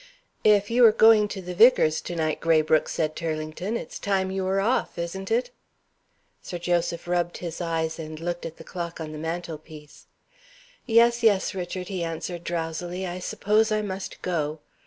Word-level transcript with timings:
"If 0.43 0.71
you 0.71 0.83
are 0.85 0.91
going 0.91 1.27
to 1.27 1.43
the 1.43 1.53
vicar's 1.53 2.01
to 2.01 2.15
night. 2.15 2.39
Graybrooke," 2.41 2.89
said 2.89 3.15
Turlington, 3.15 3.77
"it's 3.77 3.99
time 3.99 4.31
you 4.31 4.45
were 4.45 4.59
off, 4.59 4.97
isn't 4.97 5.29
it?" 5.29 5.51
Sir 6.41 6.57
Joseph 6.57 7.07
rubbed 7.07 7.37
his 7.37 7.61
eyes, 7.61 7.99
and 7.99 8.19
looked 8.19 8.47
at 8.47 8.57
the 8.57 8.63
clock 8.63 8.99
on 8.99 9.11
the 9.11 9.19
mantel 9.19 9.59
piece. 9.59 10.07
"Yes, 10.87 11.21
yes, 11.21 11.53
Richard," 11.53 11.89
he 11.89 12.03
answered, 12.03 12.43
drowsily, 12.43 13.05
"I 13.05 13.19
suppose 13.19 13.71
I 13.71 13.83
must 13.83 14.23
go. 14.23 14.59